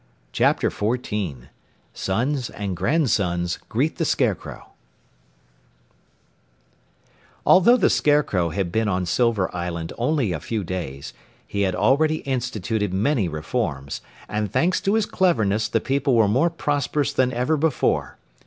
CHAPTER 0.31 0.71
14 0.71 1.49
SONS 1.93 2.49
AND 2.49 2.75
GRANDSONS 2.75 3.59
GREET 3.69 3.97
THE 3.97 4.05
SCARECROW 4.05 4.69
Although 7.45 7.77
the 7.77 7.87
Scarecrow 7.91 8.49
had 8.49 8.71
been 8.71 8.87
on 8.87 9.05
Silver 9.05 9.55
Island 9.55 9.93
only 9.99 10.31
a 10.31 10.39
few 10.39 10.63
days, 10.63 11.13
he 11.45 11.61
had 11.61 11.75
already 11.75 12.21
instituted 12.21 12.91
many 12.91 13.27
reforms, 13.29 14.01
and 14.27 14.51
thanks 14.51 14.81
to 14.81 14.95
his 14.95 15.05
cleverness 15.05 15.67
the 15.69 15.79
people 15.79 16.15
were 16.15 16.27
more 16.27 16.49
prosperous 16.49 17.13
than 17.13 17.31
ever 17.31 17.55
before. 17.55 18.17